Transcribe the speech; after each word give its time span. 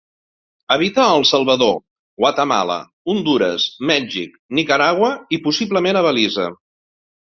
Habita 0.75 1.03
al 1.17 1.25
Salvador, 1.31 1.75
Guatemala, 2.23 2.77
Hondures, 3.13 3.67
Mèxic, 3.91 4.41
Nicaragua 4.61 5.13
i 5.39 5.41
possiblement 5.49 6.01
a 6.01 6.05
Belize. 6.09 6.49